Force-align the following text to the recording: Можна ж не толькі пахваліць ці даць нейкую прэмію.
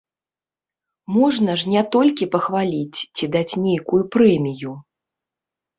Можна 1.17 1.51
ж 1.63 1.75
не 1.75 1.83
толькі 1.97 2.29
пахваліць 2.37 2.99
ці 3.15 3.25
даць 3.37 3.49
нейкую 3.69 4.03
прэмію. 4.19 4.73